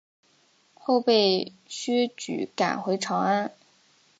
[0.73, 3.53] 后被薛举赶回长安。